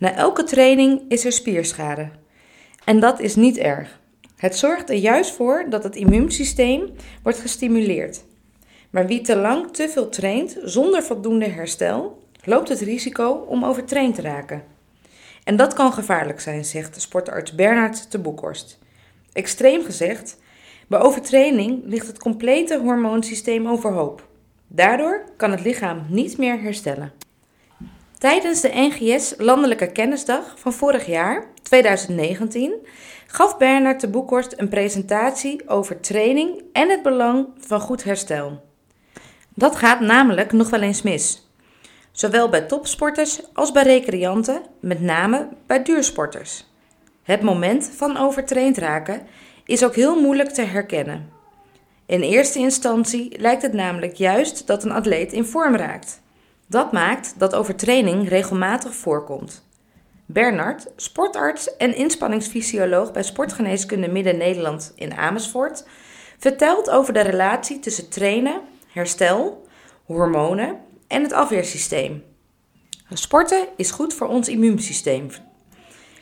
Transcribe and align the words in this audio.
Na 0.00 0.14
elke 0.14 0.44
training 0.44 1.02
is 1.08 1.24
er 1.24 1.32
spierschade. 1.32 2.10
En 2.84 3.00
dat 3.00 3.20
is 3.20 3.36
niet 3.36 3.58
erg. 3.58 4.00
Het 4.36 4.56
zorgt 4.56 4.90
er 4.90 4.96
juist 4.96 5.30
voor 5.30 5.66
dat 5.68 5.84
het 5.84 5.96
immuunsysteem 5.96 6.90
wordt 7.22 7.38
gestimuleerd. 7.38 8.24
Maar 8.90 9.06
wie 9.06 9.20
te 9.20 9.36
lang 9.36 9.72
te 9.72 9.88
veel 9.88 10.08
traint 10.08 10.56
zonder 10.64 11.02
voldoende 11.02 11.48
herstel, 11.48 12.22
loopt 12.44 12.68
het 12.68 12.80
risico 12.80 13.30
om 13.30 13.64
overtraind 13.64 14.14
te 14.14 14.22
raken. 14.22 14.62
En 15.44 15.56
dat 15.56 15.72
kan 15.72 15.92
gevaarlijk 15.92 16.40
zijn, 16.40 16.64
zegt 16.64 17.00
sportarts 17.00 17.54
Bernard 17.54 18.12
de 18.12 18.18
Boekhorst. 18.18 18.78
Extreem 19.32 19.84
gezegd, 19.84 20.36
bij 20.88 21.00
overtraining 21.00 21.82
ligt 21.84 22.06
het 22.06 22.18
complete 22.18 22.78
hormoonsysteem 22.78 23.68
overhoop. 23.68 24.28
Daardoor 24.66 25.24
kan 25.36 25.50
het 25.50 25.64
lichaam 25.64 26.06
niet 26.08 26.38
meer 26.38 26.60
herstellen. 26.60 27.12
Tijdens 28.20 28.60
de 28.60 28.70
NGS 28.72 29.34
Landelijke 29.38 29.92
Kennisdag 29.92 30.54
van 30.56 30.72
vorig 30.72 31.06
jaar, 31.06 31.44
2019, 31.62 32.86
gaf 33.26 33.56
Bernard 33.56 34.00
de 34.00 34.08
Boekhorst 34.08 34.54
een 34.56 34.68
presentatie 34.68 35.68
over 35.68 36.00
training 36.00 36.62
en 36.72 36.90
het 36.90 37.02
belang 37.02 37.48
van 37.58 37.80
goed 37.80 38.04
herstel. 38.04 38.62
Dat 39.54 39.76
gaat 39.76 40.00
namelijk 40.00 40.52
nog 40.52 40.70
wel 40.70 40.80
eens 40.80 41.02
mis. 41.02 41.50
Zowel 42.12 42.48
bij 42.48 42.60
topsporters 42.60 43.40
als 43.52 43.72
bij 43.72 43.82
recreanten, 43.82 44.62
met 44.80 45.00
name 45.00 45.48
bij 45.66 45.82
duursporters. 45.82 46.66
Het 47.22 47.42
moment 47.42 47.90
van 47.96 48.16
overtraind 48.16 48.78
raken 48.78 49.26
is 49.64 49.84
ook 49.84 49.94
heel 49.94 50.20
moeilijk 50.20 50.50
te 50.50 50.62
herkennen. 50.62 51.28
In 52.06 52.20
eerste 52.20 52.58
instantie 52.58 53.38
lijkt 53.38 53.62
het 53.62 53.72
namelijk 53.72 54.14
juist 54.14 54.66
dat 54.66 54.84
een 54.84 54.92
atleet 54.92 55.32
in 55.32 55.44
vorm 55.44 55.76
raakt. 55.76 56.20
Dat 56.70 56.92
maakt 56.92 57.34
dat 57.38 57.54
overtraining 57.54 58.28
regelmatig 58.28 58.94
voorkomt. 58.94 59.64
Bernard, 60.26 60.86
sportarts 60.96 61.76
en 61.76 61.96
inspanningsfysioloog 61.96 63.12
bij 63.12 63.22
Sportgeneeskunde 63.22 64.08
Midden-Nederland 64.08 64.92
in 64.94 65.14
Amersfoort, 65.14 65.84
vertelt 66.38 66.90
over 66.90 67.12
de 67.12 67.20
relatie 67.20 67.78
tussen 67.78 68.08
trainen, 68.08 68.60
herstel, 68.92 69.66
hormonen 70.04 70.80
en 71.06 71.22
het 71.22 71.32
afweersysteem. 71.32 72.24
Sporten 73.12 73.68
is 73.76 73.90
goed 73.90 74.14
voor 74.14 74.28
ons 74.28 74.48
immuunsysteem. 74.48 75.28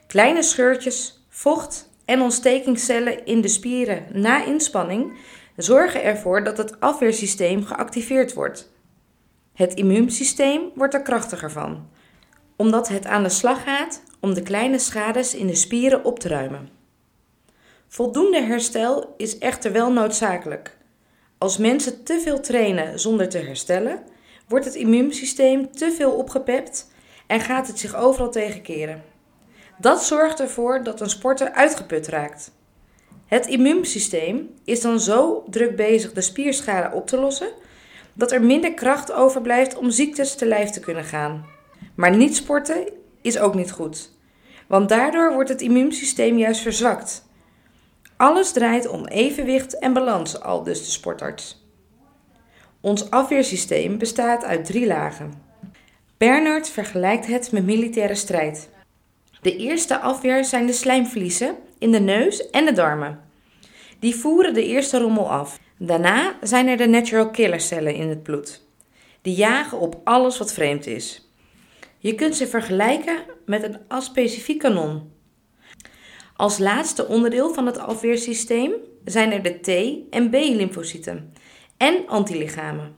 Kleine 0.07 0.43
scheurtjes, 0.43 1.27
vocht 1.29 1.91
en 2.05 2.21
ontstekingscellen 2.21 3.27
in 3.27 3.41
de 3.41 3.49
spieren 3.49 4.07
na 4.13 4.45
inspanning 4.45 5.19
zorgen 5.57 6.03
ervoor 6.03 6.45
dat 6.45 6.59
het 6.59 6.81
afweersysteem 6.81 7.65
geactiveerd 7.65 8.35
wordt. 8.35 8.77
Het 9.59 9.75
immuunsysteem 9.75 10.71
wordt 10.75 10.95
er 10.95 11.03
krachtiger 11.03 11.51
van, 11.51 11.89
omdat 12.57 12.89
het 12.89 13.07
aan 13.07 13.23
de 13.23 13.29
slag 13.29 13.63
gaat 13.63 14.03
om 14.21 14.35
de 14.35 14.43
kleine 14.43 14.79
schades 14.79 15.35
in 15.35 15.47
de 15.47 15.55
spieren 15.55 16.05
op 16.05 16.19
te 16.19 16.29
ruimen. 16.29 16.69
Voldoende 17.89 18.43
herstel 18.43 19.15
is 19.17 19.39
echter 19.39 19.73
wel 19.73 19.93
noodzakelijk. 19.93 20.77
Als 21.39 21.57
mensen 21.57 22.05
te 22.05 22.21
veel 22.21 22.41
trainen 22.41 23.01
zonder 23.01 23.29
te 23.29 23.39
herstellen, 23.39 24.03
wordt 24.49 24.65
het 24.65 24.75
immuunsysteem 24.75 25.73
te 25.73 25.93
veel 25.93 26.13
opgepept 26.13 26.91
en 27.27 27.41
gaat 27.41 27.67
het 27.67 27.79
zich 27.79 27.97
overal 27.97 28.31
tegenkeren. 28.31 29.03
Dat 29.79 30.05
zorgt 30.05 30.41
ervoor 30.41 30.83
dat 30.83 31.01
een 31.01 31.11
sporter 31.11 31.53
uitgeput 31.53 32.09
raakt. 32.09 32.53
Het 33.27 33.47
immuunsysteem 33.47 34.55
is 34.65 34.81
dan 34.81 35.01
zo 35.01 35.45
druk 35.51 35.77
bezig 35.77 36.13
de 36.13 36.21
spierschade 36.21 36.97
op 36.97 37.07
te 37.07 37.17
lossen 37.17 37.49
dat 38.19 38.33
er 38.33 38.43
minder 38.43 38.75
kracht 38.75 39.13
overblijft 39.13 39.77
om 39.77 39.91
ziektes 39.91 40.35
te 40.35 40.47
lijf 40.47 40.71
te 40.71 40.81
kunnen 40.81 41.05
gaan. 41.05 41.47
Maar 41.95 42.17
niet 42.17 42.37
sporten 42.37 42.89
is 43.23 43.39
ook 43.39 43.55
niet 43.55 43.71
goed, 43.71 44.11
want 44.67 44.89
daardoor 44.89 45.33
wordt 45.33 45.49
het 45.49 45.61
immuunsysteem 45.61 46.39
juist 46.39 46.61
verzwakt. 46.61 47.27
Alles 48.17 48.53
draait 48.53 48.89
om 48.89 49.07
evenwicht 49.07 49.79
en 49.79 49.93
balans, 49.93 50.41
al 50.41 50.63
dus 50.63 50.85
de 50.85 50.91
sportarts. 50.91 51.67
Ons 52.81 53.11
afweersysteem 53.11 53.99
bestaat 53.99 54.45
uit 54.45 54.65
drie 54.65 54.87
lagen. 54.87 55.33
Bernard 56.17 56.69
vergelijkt 56.69 57.27
het 57.27 57.53
met 57.53 57.65
militaire 57.65 58.15
strijd. 58.15 58.69
De 59.41 59.57
eerste 59.57 59.99
afweer 59.99 60.45
zijn 60.45 60.67
de 60.67 60.73
slijmvliezen 60.73 61.57
in 61.79 61.93
de 61.93 62.01
neus 62.01 62.51
en 62.51 62.65
de 62.65 62.73
darmen. 62.73 63.21
Die 63.99 64.17
voeren 64.17 64.55
de 64.55 64.67
eerste 64.67 64.99
rommel 64.99 65.31
af. 65.31 65.59
Daarna 65.79 66.37
zijn 66.41 66.69
er 66.69 66.77
de 66.77 66.87
natural 66.87 67.31
killer 67.31 67.61
cellen 67.61 67.95
in 67.95 68.09
het 68.09 68.23
bloed. 68.23 68.67
Die 69.23 69.35
jagen 69.35 69.79
op 69.79 70.01
alles 70.05 70.39
wat 70.39 70.53
vreemd 70.53 70.87
is. 70.87 71.31
Je 71.99 72.15
kunt 72.15 72.37
ze 72.37 72.47
vergelijken 72.47 73.17
met 73.47 73.63
een 73.63 73.79
aspecifiek 73.89 74.59
kanon. 74.59 75.13
Als 76.37 76.59
laatste 76.59 77.07
onderdeel 77.07 77.55
van 77.55 77.67
het 77.67 77.79
afweersysteem 77.79 78.73
zijn 79.05 79.33
er 79.33 79.43
de 79.43 79.61
T- 79.61 80.15
en 80.15 80.31
B-lymfocyten 80.31 81.33
en 81.77 82.07
antilichamen. 82.07 82.97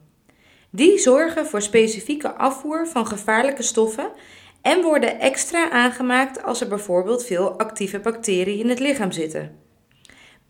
Die 0.71 0.99
zorgen 0.99 1.47
voor 1.47 1.63
specifieke 1.63 2.35
afvoer 2.35 2.89
van 2.89 3.07
gevaarlijke 3.07 3.63
stoffen 3.63 4.11
en 4.63 4.83
worden 4.83 5.21
extra 5.21 5.71
aangemaakt 5.71 6.43
als 6.43 6.61
er 6.61 6.69
bijvoorbeeld 6.69 7.25
veel 7.25 7.59
actieve 7.59 8.01
bacteriën 8.01 8.59
in 8.59 8.69
het 8.69 8.79
lichaam 8.79 9.13
zitten. 9.13 9.59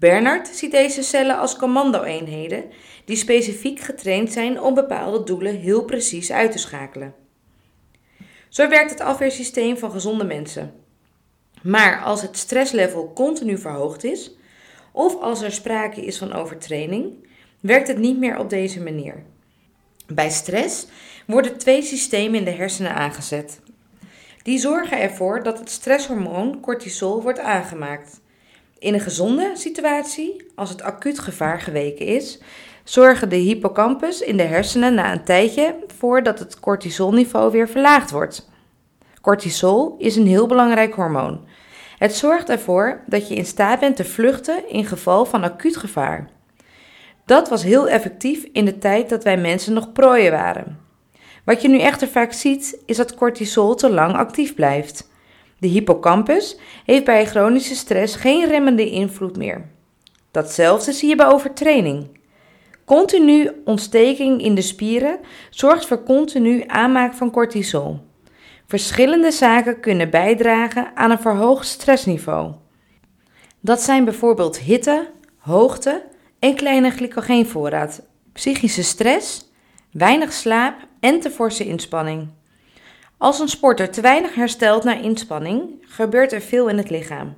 Bernard 0.01 0.49
ziet 0.49 0.71
deze 0.71 1.03
cellen 1.03 1.39
als 1.39 1.57
commando-eenheden 1.57 2.65
die 3.05 3.17
specifiek 3.17 3.81
getraind 3.81 4.33
zijn 4.33 4.61
om 4.61 4.75
bepaalde 4.75 5.25
doelen 5.25 5.57
heel 5.57 5.85
precies 5.85 6.33
uit 6.33 6.53
te 6.53 6.59
schakelen. 6.59 7.15
Zo 8.49 8.69
werkt 8.69 8.91
het 8.91 9.01
afweersysteem 9.01 9.79
van 9.79 9.91
gezonde 9.91 10.25
mensen. 10.25 10.75
Maar 11.63 12.03
als 12.03 12.23
het 12.23 12.37
stresslevel 12.37 13.13
continu 13.15 13.59
verhoogd 13.59 14.05
is, 14.05 14.37
of 14.93 15.21
als 15.21 15.43
er 15.43 15.53
sprake 15.53 16.05
is 16.05 16.19
van 16.19 16.33
overtraining, 16.33 17.29
werkt 17.61 17.89
het 17.89 17.99
niet 17.99 18.19
meer 18.19 18.39
op 18.39 18.51
deze 18.51 18.83
manier. 18.83 19.23
Bij 20.07 20.31
stress 20.31 20.87
worden 21.27 21.59
twee 21.59 21.83
systemen 21.83 22.39
in 22.39 22.45
de 22.45 22.51
hersenen 22.51 22.95
aangezet. 22.95 23.61
Die 24.43 24.59
zorgen 24.59 25.01
ervoor 25.01 25.43
dat 25.43 25.59
het 25.59 25.71
stresshormoon 25.71 26.61
cortisol 26.61 27.23
wordt 27.23 27.39
aangemaakt. 27.39 28.21
In 28.81 28.95
een 28.95 29.01
gezonde 29.01 29.51
situatie, 29.55 30.47
als 30.55 30.71
het 30.71 30.83
acuut 30.83 31.19
gevaar 31.19 31.61
geweken 31.61 32.07
is, 32.07 32.41
zorgen 32.85 33.29
de 33.29 33.37
hippocampus 33.37 34.21
in 34.21 34.37
de 34.37 34.43
hersenen 34.43 34.95
na 34.95 35.13
een 35.13 35.25
tijdje 35.25 35.77
voor 35.97 36.23
dat 36.23 36.39
het 36.39 36.61
cortisolniveau 36.61 37.51
weer 37.51 37.69
verlaagd 37.69 38.11
wordt. 38.11 38.49
Cortisol 39.21 39.95
is 39.99 40.17
een 40.17 40.27
heel 40.27 40.47
belangrijk 40.47 40.95
hormoon. 40.95 41.45
Het 41.99 42.15
zorgt 42.15 42.49
ervoor 42.49 43.03
dat 43.07 43.29
je 43.29 43.35
in 43.35 43.47
staat 43.47 43.81
bent 43.81 43.97
te 43.97 44.05
vluchten 44.05 44.69
in 44.69 44.85
geval 44.85 45.25
van 45.25 45.43
acuut 45.45 45.77
gevaar. 45.77 46.31
Dat 47.25 47.49
was 47.49 47.63
heel 47.63 47.89
effectief 47.89 48.45
in 48.53 48.65
de 48.65 48.79
tijd 48.79 49.09
dat 49.09 49.25
wij 49.25 49.37
mensen 49.37 49.73
nog 49.73 49.93
prooien 49.93 50.33
waren. 50.33 50.79
Wat 51.45 51.63
je 51.63 51.69
nu 51.69 51.79
echter 51.79 52.09
vaak 52.09 52.33
ziet, 52.33 52.83
is 52.87 52.97
dat 52.97 53.15
cortisol 53.15 53.75
te 53.75 53.91
lang 53.91 54.15
actief 54.15 54.55
blijft. 54.55 55.10
De 55.61 55.69
hippocampus 55.69 56.57
heeft 56.85 57.05
bij 57.05 57.27
chronische 57.27 57.75
stress 57.75 58.17
geen 58.17 58.49
remmende 58.49 58.91
invloed 58.91 59.37
meer. 59.37 59.69
Datzelfde 60.31 60.93
zie 60.93 61.09
je 61.09 61.17
bij 61.17 61.27
overtraining. 61.27 62.19
Continu 62.85 63.51
ontsteking 63.65 64.43
in 64.43 64.55
de 64.55 64.63
spieren 64.63 65.19
zorgt 65.51 65.87
voor 65.87 66.03
continu 66.03 66.65
aanmaak 66.67 67.15
van 67.15 67.31
cortisol. 67.31 67.99
Verschillende 68.67 69.31
zaken 69.31 69.81
kunnen 69.81 70.11
bijdragen 70.11 70.91
aan 70.95 71.11
een 71.11 71.19
verhoogd 71.19 71.67
stressniveau. 71.67 72.53
Dat 73.61 73.81
zijn 73.81 74.05
bijvoorbeeld 74.05 74.59
hitte, 74.59 75.11
hoogte 75.39 76.05
en 76.39 76.55
kleine 76.55 76.91
glycogeenvoorraad, 76.91 78.03
psychische 78.33 78.83
stress, 78.83 79.53
weinig 79.93 80.33
slaap 80.33 80.75
en 81.01 81.21
te 81.21 81.31
forse 81.31 81.65
inspanning. 81.65 82.29
Als 83.21 83.39
een 83.39 83.49
sporter 83.49 83.91
te 83.91 84.01
weinig 84.01 84.35
herstelt 84.35 84.85
na 84.85 84.95
inspanning, 84.95 85.63
gebeurt 85.81 86.33
er 86.33 86.41
veel 86.41 86.69
in 86.69 86.77
het 86.77 86.91
lichaam. 86.91 87.37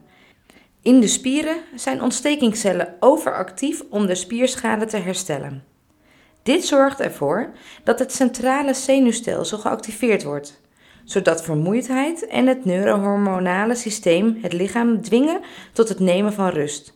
In 0.82 1.00
de 1.00 1.06
spieren 1.06 1.56
zijn 1.74 2.02
ontstekingscellen 2.02 2.94
overactief 3.00 3.82
om 3.90 4.06
de 4.06 4.14
spierschade 4.14 4.84
te 4.84 4.96
herstellen. 4.96 5.64
Dit 6.42 6.64
zorgt 6.64 7.00
ervoor 7.00 7.50
dat 7.84 7.98
het 7.98 8.12
centrale 8.12 8.74
zenuwstelsel 8.74 9.58
geactiveerd 9.58 10.22
wordt, 10.22 10.60
zodat 11.04 11.42
vermoeidheid 11.42 12.26
en 12.26 12.46
het 12.46 12.64
neurohormonale 12.64 13.74
systeem 13.74 14.38
het 14.42 14.52
lichaam 14.52 15.02
dwingen 15.02 15.40
tot 15.72 15.88
het 15.88 16.00
nemen 16.00 16.32
van 16.32 16.48
rust. 16.48 16.94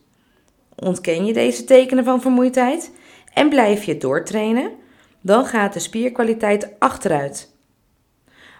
Ontken 0.77 1.25
je 1.25 1.33
deze 1.33 1.65
tekenen 1.65 2.05
van 2.05 2.21
vermoeidheid 2.21 2.93
en 3.33 3.49
blijf 3.49 3.85
je 3.85 3.97
doortrainen, 3.97 4.71
dan 5.21 5.47
gaat 5.47 5.73
de 5.73 5.81
spierkwaliteit 5.81 6.69
achteruit. 6.79 7.55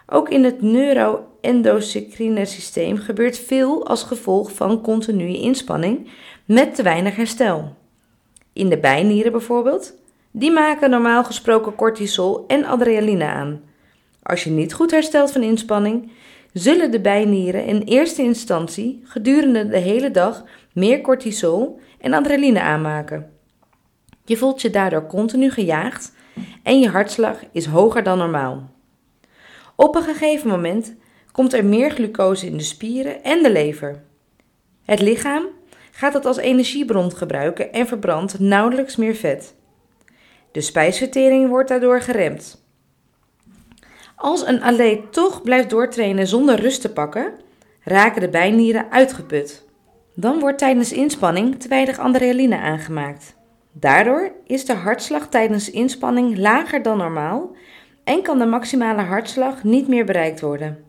Ook 0.09 0.29
in 0.29 0.43
het 0.43 0.61
neuroendocrine 0.61 2.45
systeem 2.45 2.97
gebeurt 2.97 3.37
veel 3.37 3.87
als 3.87 4.03
gevolg 4.03 4.51
van 4.51 4.81
continue 4.81 5.39
inspanning 5.39 6.09
met 6.45 6.75
te 6.75 6.83
weinig 6.83 7.15
herstel. 7.15 7.75
In 8.53 8.69
de 8.69 8.77
bijnieren 8.77 9.31
bijvoorbeeld, 9.31 9.93
die 10.31 10.51
maken 10.51 10.89
normaal 10.89 11.23
gesproken 11.23 11.75
cortisol 11.75 12.43
en 12.47 12.65
adrenaline 12.65 13.25
aan. 13.25 13.61
Als 14.23 14.43
je 14.43 14.49
niet 14.49 14.73
goed 14.73 14.91
herstelt 14.91 15.31
van 15.31 15.43
inspanning, 15.43 16.11
zullen 16.53 16.91
de 16.91 17.01
bijnieren 17.01 17.65
in 17.65 17.81
eerste 17.81 18.21
instantie 18.21 19.01
gedurende 19.03 19.67
de 19.67 19.77
hele 19.77 20.11
dag 20.11 20.43
meer 20.73 21.01
cortisol 21.01 21.79
en 21.99 22.13
adrenaline 22.13 22.61
aanmaken. 22.61 23.31
Je 24.25 24.37
voelt 24.37 24.61
je 24.61 24.69
daardoor 24.69 25.07
continu 25.07 25.51
gejaagd 25.51 26.15
en 26.63 26.79
je 26.79 26.89
hartslag 26.89 27.39
is 27.51 27.65
hoger 27.65 28.03
dan 28.03 28.17
normaal. 28.17 28.75
Op 29.79 29.95
een 29.95 30.03
gegeven 30.03 30.49
moment 30.49 30.95
komt 31.31 31.53
er 31.53 31.65
meer 31.65 31.89
glucose 31.89 32.45
in 32.45 32.57
de 32.57 32.63
spieren 32.63 33.23
en 33.23 33.43
de 33.43 33.51
lever. 33.51 34.03
Het 34.85 35.01
lichaam 35.01 35.45
gaat 35.91 36.13
het 36.13 36.25
als 36.25 36.37
energiebron 36.37 37.15
gebruiken 37.15 37.73
en 37.73 37.87
verbrandt 37.87 38.39
nauwelijks 38.39 38.95
meer 38.95 39.15
vet. 39.15 39.55
De 40.51 40.61
spijsvertering 40.61 41.49
wordt 41.49 41.69
daardoor 41.69 42.01
geremd. 42.01 42.65
Als 44.15 44.47
een 44.47 44.61
atleet 44.61 45.13
toch 45.13 45.41
blijft 45.41 45.69
doortrainen 45.69 46.27
zonder 46.27 46.59
rust 46.59 46.81
te 46.81 46.91
pakken, 46.93 47.33
raken 47.83 48.21
de 48.21 48.29
bijnieren 48.29 48.91
uitgeput. 48.91 49.65
Dan 50.13 50.39
wordt 50.39 50.57
tijdens 50.57 50.91
inspanning 50.91 51.59
te 51.59 51.67
weinig 51.67 51.99
adrenaline 51.99 52.57
aangemaakt. 52.57 53.35
Daardoor 53.71 54.31
is 54.45 54.65
de 54.65 54.73
hartslag 54.73 55.29
tijdens 55.29 55.71
inspanning 55.71 56.37
lager 56.37 56.81
dan 56.81 56.97
normaal 56.97 57.55
en 58.07 58.21
kan 58.21 58.39
de 58.39 58.45
maximale 58.45 59.01
hartslag 59.01 59.63
niet 59.63 59.87
meer 59.87 60.05
bereikt 60.05 60.41
worden. 60.41 60.83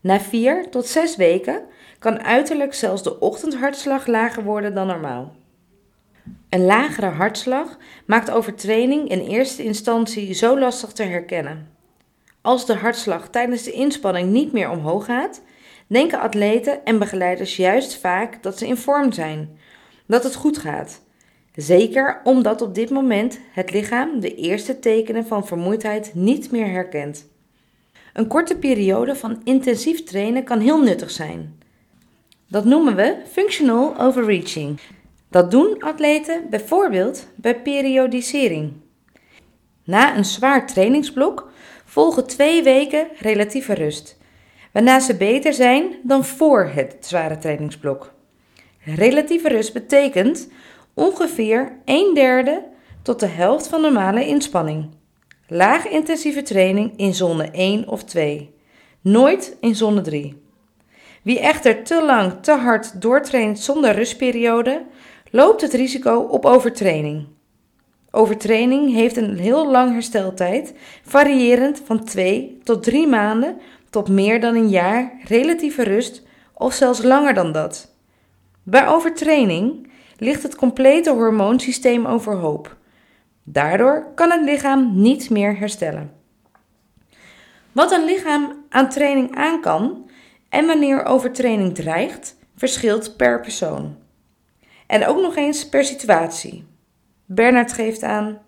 Na 0.00 0.20
4 0.20 0.70
tot 0.70 0.86
6 0.86 1.16
weken 1.16 1.62
kan 1.98 2.22
uiterlijk 2.22 2.74
zelfs 2.74 3.02
de 3.02 3.20
ochtendhartslag 3.20 4.06
lager 4.06 4.42
worden 4.42 4.74
dan 4.74 4.86
normaal. 4.86 5.34
Een 6.48 6.64
lagere 6.64 7.06
hartslag 7.06 7.78
maakt 8.06 8.30
overtraining 8.30 9.08
in 9.08 9.20
eerste 9.20 9.62
instantie 9.62 10.34
zo 10.34 10.58
lastig 10.58 10.92
te 10.92 11.02
herkennen. 11.02 11.68
Als 12.40 12.66
de 12.66 12.74
hartslag 12.74 13.28
tijdens 13.28 13.62
de 13.62 13.72
inspanning 13.72 14.30
niet 14.30 14.52
meer 14.52 14.70
omhoog 14.70 15.04
gaat, 15.04 15.42
denken 15.86 16.20
atleten 16.20 16.84
en 16.84 16.98
begeleiders 16.98 17.56
juist 17.56 17.96
vaak 17.96 18.42
dat 18.42 18.58
ze 18.58 18.66
in 18.66 18.76
vorm 18.76 19.12
zijn, 19.12 19.58
dat 20.06 20.24
het 20.24 20.34
goed 20.34 20.58
gaat. 20.58 21.02
Zeker 21.54 22.20
omdat 22.24 22.62
op 22.62 22.74
dit 22.74 22.90
moment 22.90 23.40
het 23.52 23.72
lichaam 23.72 24.20
de 24.20 24.34
eerste 24.34 24.78
tekenen 24.78 25.26
van 25.26 25.46
vermoeidheid 25.46 26.14
niet 26.14 26.50
meer 26.50 26.70
herkent. 26.70 27.30
Een 28.12 28.26
korte 28.26 28.56
periode 28.56 29.16
van 29.16 29.40
intensief 29.44 30.04
trainen 30.04 30.44
kan 30.44 30.60
heel 30.60 30.82
nuttig 30.82 31.10
zijn. 31.10 31.60
Dat 32.48 32.64
noemen 32.64 32.96
we 32.96 33.16
functional 33.30 33.98
overreaching. 33.98 34.80
Dat 35.30 35.50
doen 35.50 35.76
atleten 35.78 36.42
bijvoorbeeld 36.50 37.26
bij 37.34 37.60
periodisering. 37.60 38.72
Na 39.84 40.16
een 40.16 40.24
zwaar 40.24 40.66
trainingsblok 40.66 41.50
volgen 41.84 42.26
twee 42.26 42.62
weken 42.62 43.06
relatieve 43.18 43.74
rust, 43.74 44.18
waarna 44.72 45.00
ze 45.00 45.16
beter 45.16 45.52
zijn 45.52 45.96
dan 46.02 46.24
voor 46.24 46.70
het 46.74 46.96
zware 47.00 47.38
trainingsblok. 47.38 48.12
Relatieve 48.84 49.48
rust 49.48 49.72
betekent 49.72 50.48
ongeveer 50.94 51.76
een 51.84 52.10
derde 52.14 52.64
tot 53.02 53.20
de 53.20 53.26
helft 53.26 53.66
van 53.66 53.80
normale 53.80 54.26
inspanning. 54.26 54.90
Laag 55.46 55.88
intensieve 55.88 56.42
training 56.42 56.92
in 56.96 57.14
zone 57.14 57.50
1 57.50 57.88
of 57.88 58.04
2, 58.04 58.54
nooit 59.00 59.56
in 59.60 59.74
zone 59.74 60.00
3. 60.00 60.42
Wie 61.22 61.40
echter 61.40 61.84
te 61.84 62.04
lang 62.04 62.32
te 62.42 62.52
hard 62.52 63.00
doortraint 63.00 63.58
zonder 63.58 63.94
rustperiode, 63.94 64.84
loopt 65.30 65.60
het 65.60 65.72
risico 65.72 66.18
op 66.20 66.44
overtraining. 66.44 67.26
Overtraining 68.10 68.92
heeft 68.94 69.16
een 69.16 69.38
heel 69.38 69.70
lang 69.70 69.92
hersteltijd, 69.92 70.74
variërend 71.04 71.82
van 71.84 72.04
2 72.04 72.58
tot 72.62 72.82
3 72.82 73.06
maanden 73.06 73.60
tot 73.90 74.08
meer 74.08 74.40
dan 74.40 74.54
een 74.54 74.68
jaar 74.68 75.12
relatieve 75.24 75.82
rust 75.82 76.22
of 76.54 76.72
zelfs 76.72 77.02
langer 77.02 77.34
dan 77.34 77.52
dat. 77.52 77.94
Bij 78.62 78.88
overtraining 78.88 79.90
ligt 80.16 80.42
het 80.42 80.54
complete 80.54 81.10
hormoonsysteem 81.10 82.06
overhoop. 82.06 82.76
Daardoor 83.42 84.06
kan 84.14 84.30
het 84.30 84.44
lichaam 84.44 85.00
niet 85.00 85.30
meer 85.30 85.58
herstellen. 85.58 86.12
Wat 87.72 87.92
een 87.92 88.04
lichaam 88.04 88.64
aan 88.68 88.88
training 88.88 89.36
aan 89.36 89.60
kan 89.60 90.10
en 90.48 90.66
wanneer 90.66 91.04
overtraining 91.04 91.74
dreigt, 91.74 92.36
verschilt 92.56 93.16
per 93.16 93.40
persoon. 93.40 93.96
En 94.86 95.06
ook 95.06 95.20
nog 95.20 95.36
eens 95.36 95.68
per 95.68 95.84
situatie. 95.84 96.64
Bernard 97.26 97.72
geeft 97.72 98.02
aan: 98.02 98.38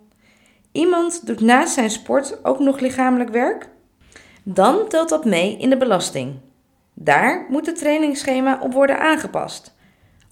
Iemand 0.72 1.26
doet 1.26 1.40
naast 1.40 1.74
zijn 1.74 1.90
sport 1.90 2.44
ook 2.44 2.58
nog 2.58 2.80
lichamelijk 2.80 3.30
werk? 3.30 3.68
Dan 4.42 4.88
telt 4.88 5.08
dat 5.08 5.24
mee 5.24 5.56
in 5.56 5.70
de 5.70 5.76
belasting. 5.76 6.34
Daar 6.94 7.46
moet 7.48 7.66
het 7.66 7.78
trainingsschema 7.78 8.58
op 8.60 8.72
worden 8.72 8.98
aangepast. 8.98 9.76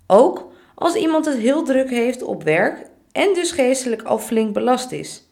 Ook 0.07 0.52
als 0.83 0.95
iemand 0.95 1.25
het 1.25 1.39
heel 1.39 1.63
druk 1.63 1.91
heeft 1.91 2.23
op 2.23 2.43
werk 2.43 2.87
en 3.13 3.35
dus 3.35 3.51
geestelijk 3.51 4.03
al 4.03 4.19
flink 4.19 4.53
belast 4.53 4.93
is. 4.93 5.29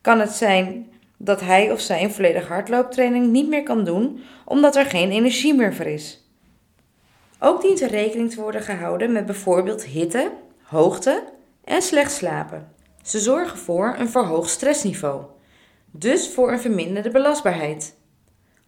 Kan 0.00 0.20
het 0.20 0.30
zijn 0.30 0.92
dat 1.16 1.40
hij 1.40 1.72
of 1.72 1.80
zij 1.80 2.02
een 2.02 2.12
volledige 2.12 2.52
hardlooptraining 2.52 3.30
niet 3.30 3.48
meer 3.48 3.62
kan 3.62 3.84
doen 3.84 4.20
omdat 4.44 4.76
er 4.76 4.84
geen 4.84 5.10
energie 5.10 5.54
meer 5.54 5.74
voor 5.74 5.86
is. 5.86 6.28
Ook 7.38 7.62
dient 7.62 7.80
er 7.80 7.90
rekening 7.90 8.30
te 8.30 8.40
worden 8.40 8.60
gehouden 8.60 9.12
met 9.12 9.26
bijvoorbeeld 9.26 9.84
hitte, 9.84 10.32
hoogte 10.62 11.24
en 11.64 11.82
slecht 11.82 12.12
slapen. 12.12 12.72
Ze 13.02 13.18
zorgen 13.18 13.58
voor 13.58 13.94
een 13.98 14.08
verhoogd 14.08 14.50
stressniveau, 14.50 15.22
dus 15.90 16.28
voor 16.28 16.52
een 16.52 16.60
verminderde 16.60 17.10
belastbaarheid. 17.10 17.94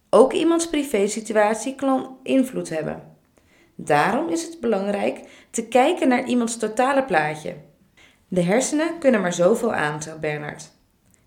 Ook 0.09 0.33
iemands 0.33 0.69
privésituatie 0.69 1.75
kan 1.75 2.17
invloed 2.23 2.69
hebben. 2.69 3.16
Daarom 3.79 4.29
is 4.29 4.43
het 4.43 4.59
belangrijk 4.59 5.21
te 5.49 5.67
kijken 5.67 6.07
naar 6.07 6.25
iemands 6.25 6.57
totale 6.57 7.03
plaatje. 7.03 7.55
De 8.27 8.41
hersenen 8.41 8.99
kunnen 8.99 9.21
maar 9.21 9.33
zoveel 9.33 9.73
aan, 9.73 10.01
zegt 10.01 10.19
Bernard. 10.19 10.71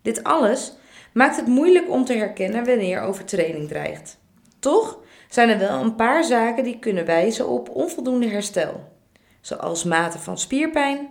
Dit 0.02 0.24
alles 0.24 0.76
maakt 1.12 1.36
het 1.36 1.46
moeilijk 1.46 1.90
om 1.90 2.04
te 2.04 2.12
herkennen 2.12 2.64
wanneer 2.64 3.00
overtreding 3.00 3.68
dreigt. 3.68 4.18
Toch 4.58 4.98
zijn 5.28 5.48
er 5.48 5.58
wel 5.58 5.80
een 5.80 5.94
paar 5.94 6.24
zaken 6.24 6.64
die 6.64 6.78
kunnen 6.78 7.04
wijzen 7.04 7.48
op 7.48 7.68
onvoldoende 7.68 8.28
herstel, 8.28 8.92
zoals 9.40 9.84
mate 9.84 10.18
van 10.18 10.38
spierpijn, 10.38 11.08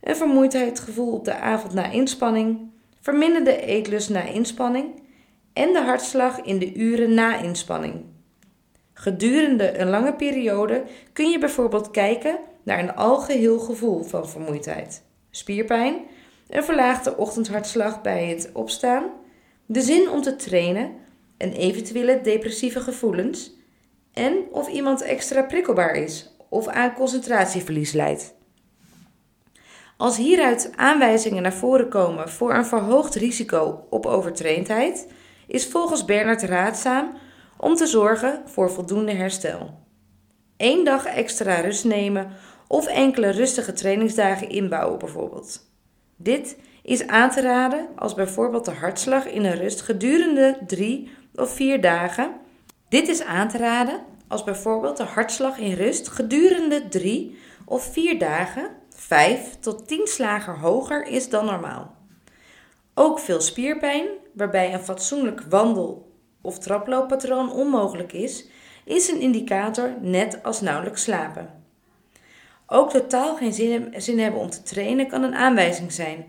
een 0.00 0.16
vermoeidheidsgevoel 0.16 1.12
op 1.12 1.24
de 1.24 1.34
avond 1.34 1.74
na 1.74 1.90
inspanning, 1.90 2.70
verminderde 3.00 3.60
eetlust 3.60 4.10
na 4.10 4.22
inspanning 4.22 5.02
en 5.52 5.72
de 5.72 5.80
hartslag 5.80 6.40
in 6.40 6.58
de 6.58 6.74
uren 6.74 7.14
na 7.14 7.36
inspanning. 7.36 8.11
Gedurende 9.02 9.78
een 9.78 9.88
lange 9.88 10.14
periode 10.14 10.84
kun 11.12 11.30
je 11.30 11.38
bijvoorbeeld 11.38 11.90
kijken 11.90 12.38
naar 12.62 12.78
een 12.78 12.94
algeheel 12.94 13.58
gevoel 13.58 14.02
van 14.02 14.28
vermoeidheid, 14.28 15.02
spierpijn, 15.30 15.94
een 16.48 16.64
verlaagde 16.64 17.16
ochtendhartslag 17.16 18.00
bij 18.00 18.26
het 18.26 18.50
opstaan, 18.52 19.04
de 19.66 19.80
zin 19.80 20.10
om 20.10 20.22
te 20.22 20.36
trainen 20.36 20.92
en 21.36 21.52
eventuele 21.52 22.20
depressieve 22.20 22.80
gevoelens 22.80 23.52
en 24.12 24.34
of 24.50 24.68
iemand 24.68 25.02
extra 25.02 25.42
prikkelbaar 25.42 25.94
is 25.94 26.36
of 26.48 26.66
aan 26.66 26.94
concentratieverlies 26.94 27.92
leidt. 27.92 28.34
Als 29.96 30.16
hieruit 30.16 30.72
aanwijzingen 30.76 31.42
naar 31.42 31.54
voren 31.54 31.88
komen 31.88 32.28
voor 32.28 32.54
een 32.54 32.66
verhoogd 32.66 33.14
risico 33.14 33.86
op 33.90 34.06
overtraindheid, 34.06 35.08
is 35.46 35.66
volgens 35.66 36.04
Bernard 36.04 36.42
raadzaam 36.42 37.12
om 37.62 37.74
te 37.74 37.86
zorgen 37.86 38.42
voor 38.44 38.70
voldoende 38.70 39.12
herstel. 39.12 39.78
Eén 40.56 40.84
dag 40.84 41.04
extra 41.04 41.60
rust 41.60 41.84
nemen 41.84 42.30
of 42.66 42.86
enkele 42.86 43.30
rustige 43.30 43.72
trainingsdagen 43.72 44.48
inbouwen 44.48 44.98
bijvoorbeeld. 44.98 45.70
Dit 46.16 46.56
is 46.82 47.06
aan 47.06 47.30
te 47.30 47.40
raden 47.40 47.86
als 47.96 48.14
bijvoorbeeld 48.14 48.64
de 48.64 48.70
hartslag 48.70 49.26
in 49.26 49.44
een 49.44 49.56
rust 49.56 49.80
gedurende 49.80 50.58
drie 50.66 51.10
of 51.34 51.54
vier 51.54 51.80
dagen. 51.80 52.32
Dit 52.88 53.08
is 53.08 53.22
aan 53.22 53.48
te 53.48 53.58
raden 53.58 54.00
als 54.28 54.44
bijvoorbeeld 54.44 54.96
de 54.96 55.02
hartslag 55.02 55.58
in 55.58 55.74
rust 55.74 56.08
gedurende 56.08 56.88
drie 56.88 57.38
of 57.64 57.92
vier 57.92 58.18
dagen 58.18 58.70
5 58.94 59.56
tot 59.60 59.88
10 59.88 60.06
slagen 60.06 60.58
hoger 60.58 61.06
is 61.06 61.28
dan 61.28 61.44
normaal. 61.44 61.94
Ook 62.94 63.18
veel 63.18 63.40
spierpijn, 63.40 64.06
waarbij 64.32 64.72
een 64.72 64.84
fatsoenlijk 64.84 65.42
wandel- 65.48 66.11
of 66.42 66.58
traplooppatroon 66.58 67.52
onmogelijk 67.52 68.12
is, 68.12 68.46
is 68.84 69.08
een 69.08 69.20
indicator 69.20 69.94
net 70.00 70.42
als 70.42 70.60
nauwelijks 70.60 71.02
slapen. 71.02 71.62
Ook 72.66 72.90
totaal 72.90 73.36
geen 73.36 73.52
zin, 73.52 74.18
hebben 74.18 74.40
om 74.40 74.50
te 74.50 74.62
trainen 74.62 75.08
kan 75.08 75.22
een 75.22 75.34
aanwijzing 75.34 75.92
zijn, 75.92 76.24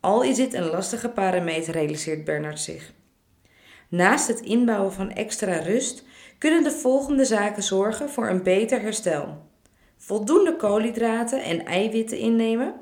al 0.00 0.22
is 0.22 0.36
dit 0.36 0.54
een 0.54 0.70
lastige 0.70 1.08
parameter, 1.08 1.72
realiseert 1.72 2.24
Bernard 2.24 2.60
zich. 2.60 2.92
Naast 3.88 4.28
het 4.28 4.40
inbouwen 4.40 4.92
van 4.92 5.10
extra 5.10 5.56
rust 5.56 6.04
kunnen 6.38 6.62
de 6.62 6.70
volgende 6.70 7.24
zaken 7.24 7.62
zorgen 7.62 8.10
voor 8.10 8.28
een 8.28 8.42
beter 8.42 8.80
herstel. 8.80 9.50
Voldoende 9.96 10.56
koolhydraten 10.56 11.42
en 11.42 11.64
eiwitten 11.64 12.18
innemen, 12.18 12.74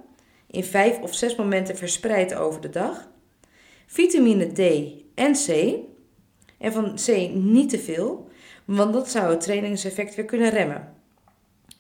in 0.47 0.65
vijf 0.65 1.01
of 1.01 1.15
zes 1.15 1.37
momenten 1.37 1.77
verspreid 1.77 2.35
over 2.35 2.61
de 2.61 2.71
dag. 2.71 3.09
Vitamine 3.87 4.53
D 4.53 4.61
en 5.15 5.33
C, 5.33 5.75
en 6.61 6.73
van 6.73 6.95
C 6.95 7.35
niet 7.35 7.71
te 7.71 7.79
veel, 7.79 8.29
want 8.65 8.93
dat 8.93 9.11
zou 9.11 9.31
het 9.31 9.41
trainingseffect 9.41 10.15
weer 10.15 10.25
kunnen 10.25 10.51
remmen. 10.51 10.95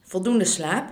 Voldoende 0.02 0.44
slaap 0.44 0.88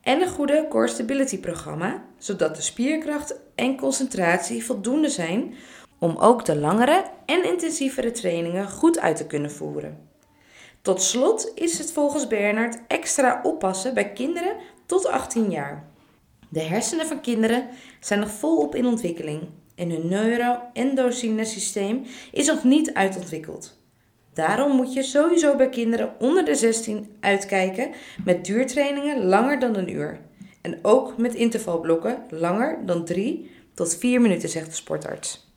en 0.00 0.20
een 0.20 0.28
goede 0.28 0.66
core 0.68 0.88
stability 0.88 1.38
programma, 1.38 2.04
zodat 2.18 2.56
de 2.56 2.62
spierkracht 2.62 3.40
en 3.54 3.76
concentratie 3.76 4.64
voldoende 4.64 5.08
zijn 5.08 5.54
om 5.98 6.16
ook 6.16 6.44
de 6.44 6.56
langere 6.56 7.04
en 7.26 7.44
intensievere 7.44 8.10
trainingen 8.10 8.70
goed 8.70 8.98
uit 8.98 9.16
te 9.16 9.26
kunnen 9.26 9.50
voeren. 9.50 10.08
Tot 10.82 11.02
slot 11.02 11.52
is 11.54 11.78
het 11.78 11.92
volgens 11.92 12.26
Bernard 12.26 12.78
extra 12.86 13.40
oppassen 13.42 13.94
bij 13.94 14.12
kinderen 14.12 14.56
tot 14.86 15.06
18 15.06 15.50
jaar. 15.50 15.90
De 16.48 16.60
hersenen 16.60 17.06
van 17.06 17.20
kinderen 17.20 17.68
zijn 18.00 18.20
nog 18.20 18.30
volop 18.30 18.74
in 18.74 18.86
ontwikkeling 18.86 19.48
en 19.74 19.90
hun 19.90 20.08
neuro-endocine 20.08 21.44
systeem 21.44 22.02
is 22.32 22.46
nog 22.46 22.64
niet 22.64 22.94
uitontwikkeld. 22.94 23.80
Daarom 24.34 24.76
moet 24.76 24.92
je 24.92 25.02
sowieso 25.02 25.56
bij 25.56 25.68
kinderen 25.68 26.14
onder 26.18 26.44
de 26.44 26.54
16 26.54 27.16
uitkijken 27.20 27.90
met 28.24 28.44
duurtrainingen 28.44 29.24
langer 29.24 29.58
dan 29.58 29.76
een 29.76 29.92
uur. 29.92 30.20
En 30.60 30.78
ook 30.82 31.18
met 31.18 31.34
intervalblokken 31.34 32.22
langer 32.30 32.86
dan 32.86 33.04
3 33.04 33.50
tot 33.74 33.96
4 33.96 34.20
minuten, 34.20 34.48
zegt 34.48 34.66
de 34.66 34.72
sportarts. 34.72 35.51